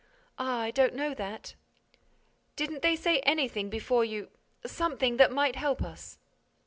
[0.39, 1.53] "Ah, I don't know that!"
[2.55, 6.17] "Didn't they say anything before you—something that might help us?"